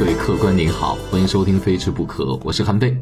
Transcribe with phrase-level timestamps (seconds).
[0.00, 2.96] 各位客官您好，欢迎收听《非吃不可》，我是韩贝。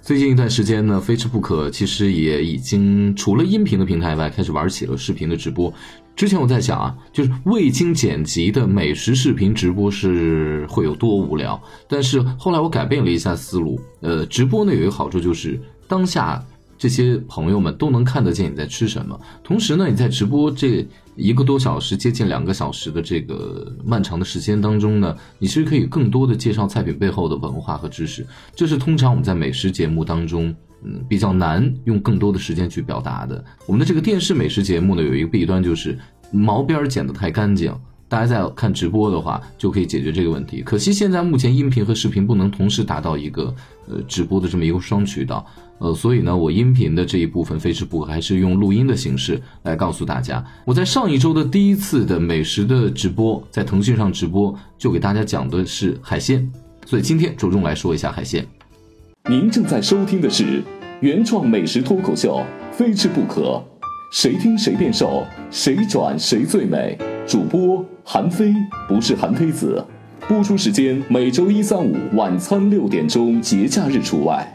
[0.00, 5.70] 最近一段时间呢，《非吃不可》其实也已经除了音频的平台外，开始玩起了视频的直播。
[6.16, 11.60] 之前我在想啊，就是未经剪辑的美食视频直播是会有多无聊。
[11.86, 16.42] 但是后来我改变了一下思路，呃，直播呢有一个好处就是当下。
[16.78, 20.86] 这些朋友们都能看得见你在吃什么，同时呢，你在直播这
[21.16, 33.44] 一个多小时、接近两个小时的这个漫长的时间当中呢，你其实可以更多的介绍菜品背后的文化和知识，这是通常我们在美食节目当中，嗯，比较难用更多的时间去表达的。
[33.66, 35.98] 我们的这个电视美食节目呢，有一个弊端就是
[36.30, 37.74] 毛边剪得太干净。
[38.08, 40.62] 大家在看直播的话，就可以解决这个问题。
[40.62, 43.54] 可惜现在目前音频和视频不能同时达到一个
[43.86, 45.44] 呃直播的这么一个双渠道，
[45.78, 50.42] 呃，所以呢，我音频的这一部分非直播还是用录音的形式来告诉大家。
[50.64, 56.50] 我在上一周的第一次的美食的直播，在腾讯上直播，就给大家讲的是海鲜，
[56.86, 58.46] 所以今天着重来说一下海鲜。
[59.28, 60.62] 您正在收听的是
[61.02, 62.42] 原创美食脱口秀
[62.72, 63.42] 《非吃不可》，
[64.10, 66.96] 谁听谁变瘦，谁转谁最美。
[67.28, 67.84] 主播。
[68.02, 68.54] 韩非
[68.88, 69.84] 不是韩非子，
[70.26, 74.50] 播出时间每周一、三、五晚餐六点钟，节假日除外。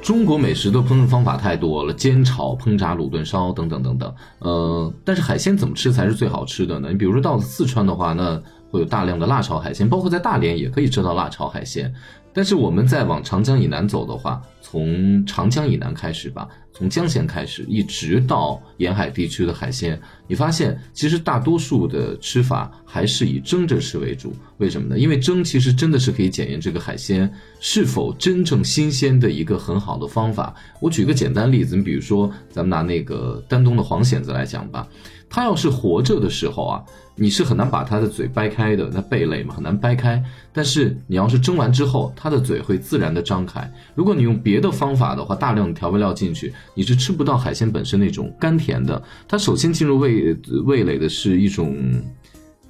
[0.00, 4.14] 中国美食的烹饪方法太多了，煎炒烹炸卤炖烧等等等等。
[4.38, 6.90] 呃，但是海鲜怎么吃才是最好吃的呢？
[6.92, 8.40] 你比如说到了四川的话，那
[8.70, 11.92] 会有大量的辣炒海鲜，包括在大连也可以吃到辣炒海鲜。
[12.34, 16.48] 但是我们再往长江以南走的话，从长江以南开始吧。
[16.76, 19.96] 从江咸开始，一直到沿海地区的海鲜，
[20.26, 24.34] 你发现其实大多数的吃法还是以蒸着吃为主。
[24.56, 24.98] 为什么呢？
[24.98, 30.52] 因为蒸其实真的是可以检验这个海鲜是否真正新鲜的一个很好的方法。
[30.80, 34.88] 我举个简单例子，你比如说咱们拿那个丹东的黄蚬子来讲吧，
[35.30, 36.82] 它要是活着的时候啊。
[37.16, 40.22] 你是很难把它的嘴掰开的，那贝类嘛很难掰开。
[40.52, 43.72] 但是你要是蒸完之后，它的嘴会自然的张开。
[43.94, 49.00] 如果你用别的方法的话，大量的调味料进去，你是吃不到海鲜本身那种甘甜的。
[49.28, 51.76] 它首先进入味味蕾的是一种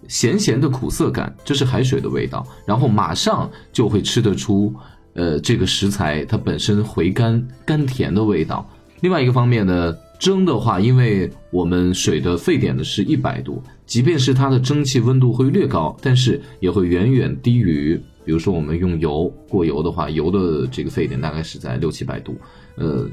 [0.09, 2.47] 咸咸的苦涩感，这是海水的味道。
[2.67, 4.75] 然后马上就会吃得出，
[5.15, 8.69] 呃，这个食材它本身回甘甘甜的味道。
[9.01, 9.97] 另外一个方面呢。
[10.17, 22.37] 蒸的话，因为我们水的沸点呢是一百度，即便是它的蒸汽温度会略高，但是也会远远低于，比如说我们用油过油的话，油的这个沸点大概是在六七百度，
[22.77, 23.09] 呃，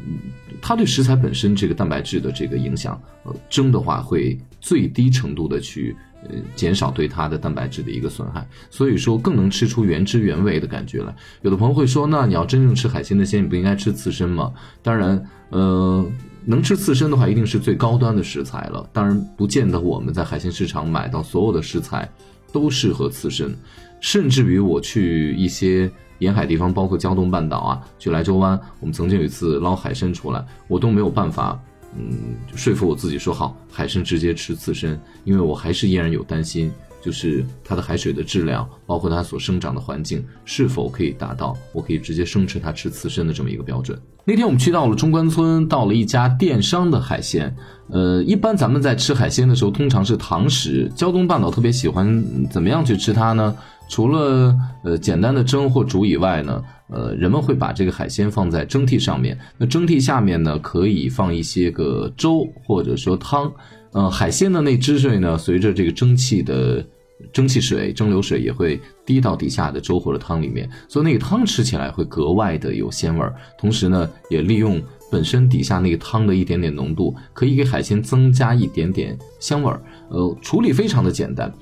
[0.62, 5.96] 它对食材本身这个蛋白质的这个影响，呃，蒸的话会最低程度的去。
[6.30, 11.16] 呃，减少对它的蛋白质的一个损害，所以说更能吃出原汁原味的感觉来。
[11.42, 14.54] 有的朋友会说，那你要真正吃海鲜的鲜，你不应该吃刺身吗？
[14.84, 16.06] 当然，呃，
[16.46, 18.88] 能吃刺身的话，一定是最高端的食材了。
[18.92, 22.10] 当然，不见得我们在海鲜市场买到所有的食材
[22.52, 23.56] 都适合刺身，
[24.00, 31.60] 甚至于我去一些沿海地方，包括胶东半岛啊，去莱州湾，我们曾经有一次捞海参出来，我都没有办法。
[31.96, 44.00] 嗯，说服我自己说好，海参直接吃刺身，因为我还是依然有担心，就是它的海水的质量，包括它所生长的环境，是否可以达到我可以直接生吃它吃刺身的这么一个标准。
[44.24, 47.54] 那天我们去到了中关村，到了一家电商的海鲜。
[47.90, 50.90] 呃，一般咱们在吃海鲜的时候，通常是堂食。
[50.96, 53.56] 胶东半岛特别喜欢怎么样去吃它呢？
[53.90, 56.64] 除了呃简单的蒸或煮以外呢？
[56.92, 63.52] 呃，人们会把这个海鲜放在蒸屉上面，那蒸屉下面呢，可以放一些个粥或者说汤，
[63.94, 66.86] 呃，海鲜的那汁水呢，随着这个蒸汽的
[67.32, 79.82] 蒸汽水、蒸馏水也会滴到底下的粥或者汤里面，所以那个汤吃起来会格外的有鲜味儿，同时呢，也利用本身底下那个汤的一点点浓度，可以给海鲜增加一点点香味儿。
[80.10, 81.54] 呃，处理非常的简单，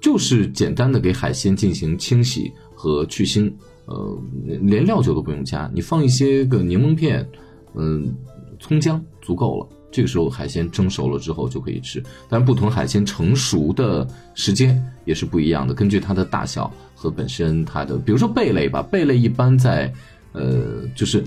[0.00, 3.52] 就是简单的给海鲜进行清洗和去腥。
[3.88, 7.26] 呃，连料酒都不用加，你放一些个柠檬片，
[7.74, 8.14] 嗯，
[8.60, 9.66] 葱姜足够了。
[9.90, 12.02] 这个时候海鲜蒸熟了之后就可以吃。
[12.28, 19.90] 但不同海鲜成熟的时间也是不一样的，根据它的大小和本身它的，比如说贝类吧，贝类一般在，
[20.32, 21.24] 呃，就是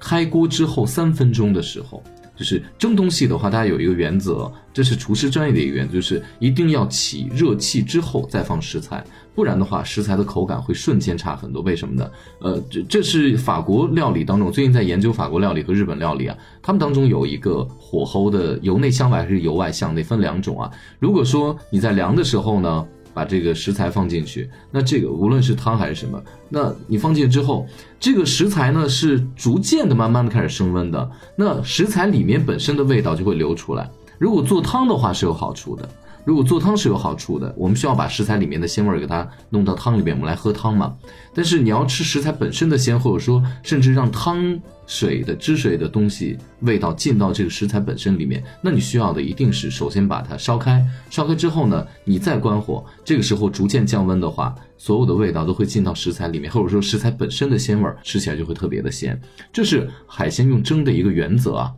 [0.00, 2.02] 开锅之后三分钟的时候。
[2.36, 11.62] 就是蒸东西的话，大家有一个原则，这是厨师专业的一个原则，就是一定要起热气之后再放食材，不然的话，食材的口感会瞬间差很多。
[11.62, 12.10] 为什么呢？
[12.40, 20.70] 呃，这这是法国料理当中，最近在研究法国料理和日本料理啊，他们当中有一个火候的由内向外还是由外向内，分两种啊。
[20.98, 22.86] 如果说你在凉的时候呢？
[23.14, 27.66] 把这个食材放进去，那这个无论是汤还是什么，那你放进去之后，
[28.00, 33.90] 这个食材呢是逐渐的、慢慢的开始升温的，那食材里面本身的味道就会流出来。
[34.18, 35.88] 如果做汤的话是有好处的，
[36.24, 40.94] 如果做汤是有好处的，我们需要把食材里面的鲜味儿给它弄到汤里面，我们来喝汤嘛。
[41.34, 59.20] 但是你要吃食材本身的鲜，或者说甚至让汤水的汁水的东西味道进到这个食材本身里面，那你需要的一定是首先把它烧开，烧开之后呢，你再关火，这个时候逐渐降温的话，所有的味道都会进到食材里面，或者说食材本身的鲜味儿吃起来就会特别的鲜。
[59.52, 61.72] 这是海鲜用蒸的一个原则啊。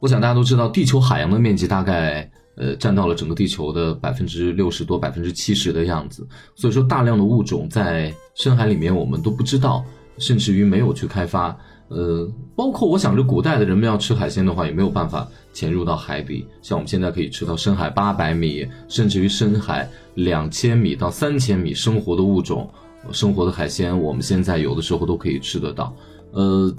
[0.00, 9.84] 我想大家都知道，地球海洋的面积大概呃占到了整个地球的百分之六十多、百分之七十的样子，所以说大量的物种在深海里面我们都不知道，
[10.18, 11.56] 甚至于没有去开发。
[11.88, 22.72] 呃，包括我想着古代的人们要吃海鲜的话，也没有办法潜入到海底，像我们现在可以吃到深海八百米，甚至于深海两千米到三千米生活的物种，
[23.10, 25.92] 生活的海鲜，我们现在有的时候都可以吃得到。
[26.32, 26.72] 呃。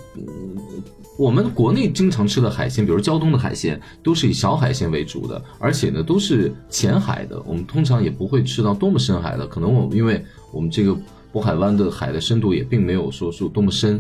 [1.18, 7.42] 我们国内经常吃的海鲜，比如胶东的海鲜，都是以小海鲜为主的，而且呢都是浅海的。
[7.46, 10.96] 我们通常也不会吃到多么深海的，可能我们因为我们这个
[11.32, 14.00] 渤海湾的海的深度也并没有说是多么深。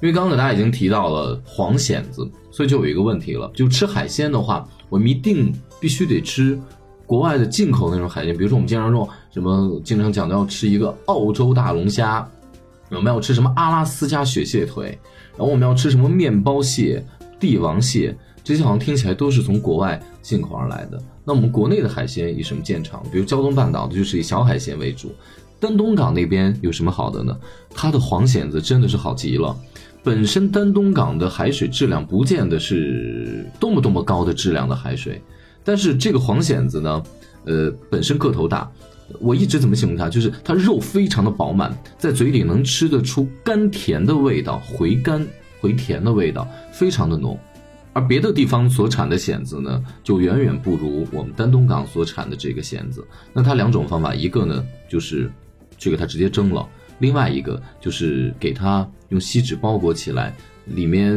[0.00, 6.58] 因为刚才大家已经提到了黄蚬子，所以就有一个问题了，就吃海鲜的话，我们一定必须得吃
[7.06, 12.28] 国外的进口那种海鲜，比如说我们经常说什么，经常讲到要吃一个澳洲大龙虾，
[12.90, 14.98] 我们要吃什么阿拉斯加雪蟹腿。
[15.36, 17.04] 然后我们要吃什么面包蟹、
[17.40, 21.02] 帝王蟹，这些好像听起来都是从国外进口而来的。
[21.24, 23.02] 那我们国内的海鲜以什么见长？
[23.10, 25.12] 比如胶东半岛的就是以小海鲜为主。
[25.58, 27.36] 丹东港那边有什么好的呢？
[27.70, 29.56] 它的黄蚬子真的是好极了。
[30.04, 35.20] 本身丹东港的海水质量不见得是多么多么高的质量的海水，
[35.64, 37.02] 但是这个黄蚬子呢，
[37.46, 38.70] 呃，本身个头大。
[39.20, 40.08] 我一直怎么形容它？
[40.08, 45.26] 就是它肉非常的饱满，在嘴里能吃得出甘甜的味道，回甘
[45.60, 47.38] 回甜的味道，非常的浓。
[47.92, 53.06] 而别的地方所产的蚬子呢，就远远不如我们丹东港所产的这个蚬子。
[53.32, 55.30] 那它两种方法，一个呢就是
[55.78, 56.68] 去给它直接蒸了，
[56.98, 60.34] 另外一个就是给它用锡纸包裹起来，
[60.66, 61.14] 里面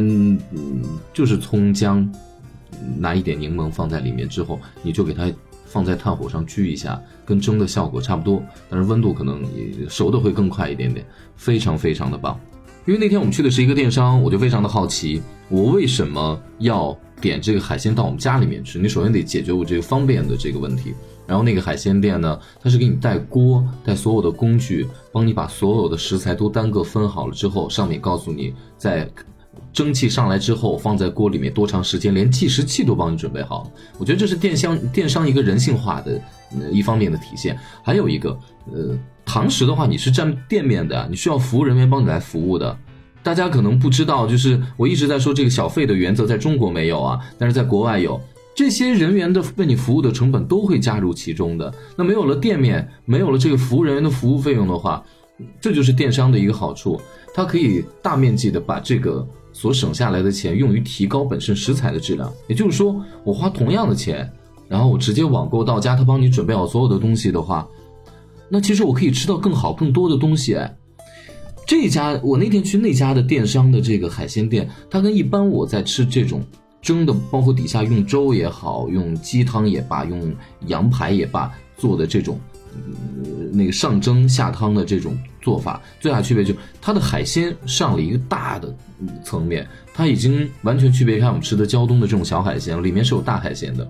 [0.52, 2.08] 嗯就是葱姜，
[2.96, 5.28] 拿一点柠檬放在里面之后，你就给它。
[5.68, 9.42] 放在炭火上焗一下，跟蒸的效果差不多，但是温度可能
[9.88, 11.06] 熟的会更快一点点，
[11.36, 12.38] 非常非常的棒。
[12.86, 18.78] 因为那天我们去的是一个电商，我就非常的好奇，我为什么要点这个海鲜到我们家里面吃？
[18.78, 20.94] 你首先得解决我这个方便的这个问题。
[21.26, 29.06] 然后那个海鲜店呢，它是给你带锅，带所有的工具，帮你把所有的食材都单个分好了之后，上面告诉你在。
[29.78, 33.70] 蒸汽上来之后，放在锅里面多长时间，连计时器都帮你准备好。
[33.96, 36.20] 我觉得这是电商电商一个人性化的
[36.72, 37.56] 一方面的体现。
[37.80, 38.36] 还有一个，
[38.72, 42.76] 呃，堂食的话，你是占店面的，你需要服务人员帮你来服务的。
[43.22, 48.20] 大家可能不知道，就是我一直在说这个小费的原则，在中国没有啊，但是在国外有。
[48.56, 51.72] 这些人员的为你服务的成本都会加入其中的。
[51.94, 55.04] 那没有了店面，没有了这个服务人员的服务费用的话，
[55.60, 57.00] 这就是电商的一个好处，
[57.32, 59.24] 它可以大面积的把这个。
[59.58, 64.30] 所省下来的钱用于提高本身食材的质量，也就是说，我花同样的钱，
[64.68, 67.66] 然后我直接网购到家，他帮你准备好所有的东西的话，
[68.48, 70.56] 那其实我可以吃到更好、更多的东西。
[71.66, 76.40] 这家我那天去那家的电商的这个海鲜店，它跟一般我在吃这种
[76.80, 80.32] 蒸的，包括底下用粥也好，用鸡汤也罢，用
[80.68, 82.38] 羊排也罢做的这种。
[83.52, 88.74] 那个上蒸下汤的这种做法，最大区别就它的海鲜上了一个大的
[89.24, 93.84] 层面，它已经完全区别开我们吃的胶东的这种小海鲜，里面是有大海鲜的。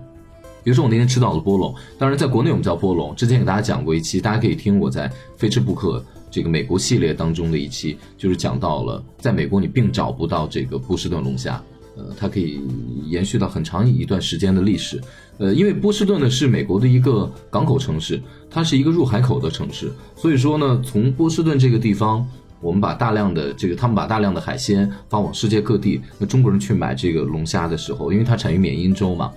[0.61, 5.99] 比如说我那天吃到了波龙，当然在国内我们叫波龙，之前给大家讲过一期，大家可以听我在《非吃不可》
[6.29, 11.61] 这个美国系列当中的一期，就是讲到了在美国你并找不到这个波士顿龙虾。
[11.99, 12.61] 呃，它可以
[13.05, 15.01] 延续到很长一段时间的历史。
[15.37, 22.25] 呃，因为波士顿呢是美国的一个港口城市，它是一个入海口的城市，所以说呢，从波士顿这个地方，
[22.61, 26.01] 我们把大量的这个，他们把大量的海鲜发往世界各地。
[26.17, 29.31] 那中国人去买这个龙虾的时候，因为它产于缅因州嘛，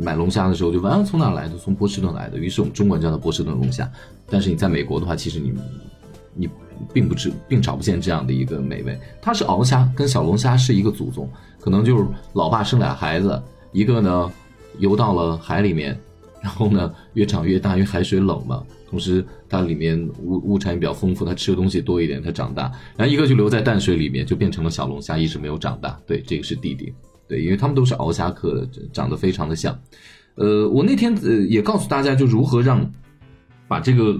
[0.00, 1.56] 买龙虾的时候就问啊从哪来的？
[1.58, 2.38] 从波士顿来的。
[2.38, 3.90] 于是我们中国人叫它波士顿龙虾。
[4.28, 5.52] 但是你在美国的话，其实你
[6.34, 6.48] 你
[6.92, 8.98] 并不知并找不见这样的一个美味。
[9.20, 11.28] 它是鳌虾，跟小龙虾是一个祖宗。
[11.60, 14.32] 可能就是老爸生俩孩子，一个呢
[14.78, 15.98] 游到了海里面，
[16.42, 22.72] 然后呢越长越大，因为海水冷嘛，同时它里面物物产也比较丰富，它吃的东西多一点，它长大。
[22.96, 26.00] 然后一个就留在淡水里面，就变成了小龙虾，一直没有长大。
[26.06, 26.92] 对，这个是弟弟。
[27.28, 29.78] 对，因为他们都是鳌虾科的，长得非常的像。
[30.36, 32.90] 呃，我那天呃也告诉大家，就如何让
[33.68, 34.18] 把这个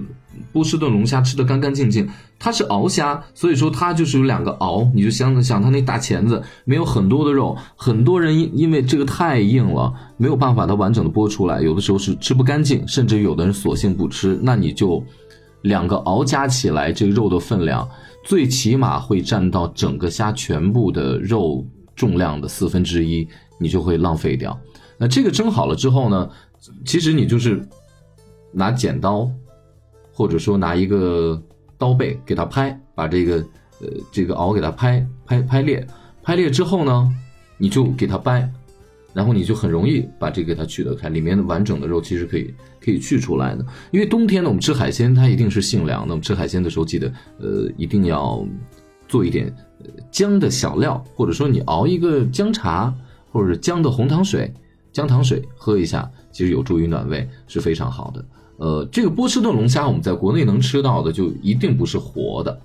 [0.52, 2.08] 波士顿龙虾吃的干干净净，
[2.38, 15.04] 它是鳌虾，所以说它就是有两个鳌，你就想想它那大钳子没有很多的肉，很多人因因为这个太硬了，没有办法它完整的剥出来，有的时候是吃不干净，甚至有的人索性不吃，那你就
[15.62, 17.88] 两个鳌加起来，这个肉的分量
[18.25, 24.58] 最起码会占到整个虾全部的肉重量的四分之一，你就会浪费掉。
[24.99, 26.28] 那这个蒸好了之后呢，
[26.84, 27.66] 其实你就是
[28.52, 29.30] 拿剪刀。
[30.20, 31.42] 或者说拿一个
[31.78, 33.36] 刀背给它拍，把这个
[33.80, 35.86] 呃这个螯给它拍拍拍裂，
[36.22, 37.10] 拍裂之后呢，
[37.56, 38.46] 你就给它掰，
[39.14, 43.64] 然后你就很容易把这个给它取得开，里面的完整的肉其实可以可以去出来的。
[43.92, 48.46] 因为冬天呢，我们吃海鲜它一定是性凉的，我们吃海鲜的时候记得呃一定要
[49.08, 49.50] 做一点
[50.10, 52.94] 姜的小料，或者说你熬一个姜茶，
[53.32, 54.52] 或者姜的红糖水、
[54.92, 58.22] 姜糖水喝一下，其实有助于暖胃，是非常好的。
[58.61, 62.61] 呃，这个波士顿龙虾我们在国内能吃到的，就一定不是活的。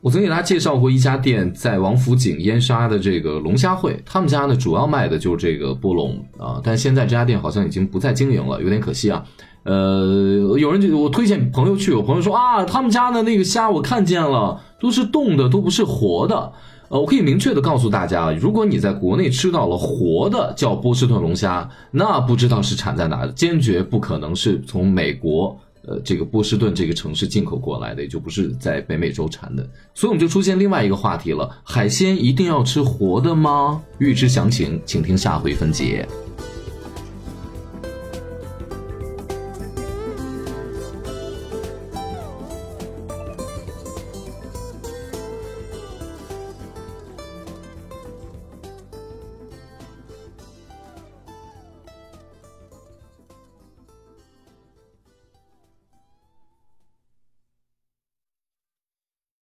[0.00, 9.22] 我曾给大家介绍过一家店，在王府井燕莎的这个龙虾会，他们家呢主要卖的就是这个波龙啊，但现在这家店好像已经不再经营了，有点可惜啊。
[9.64, 16.52] 呃，有人就我推荐朋友去，我朋友说啊，他们家的那个虾我看见了，都是冻的，都不是活的。
[16.88, 25.56] 呃，我可以明确的告诉大家，如果你在国内吃到了活的叫波士顿龙虾，那不知道是产在哪的，坚决不可能是从美国，
[25.86, 29.64] 呃，这个波士顿这个城市进口过来的，也就不是在北美洲产的。
[29.94, 33.80] 所以我们就出现另外一个话题了：海鲜一定要吃活的吗？
[33.98, 36.08] 欲知详情，请听下回分解。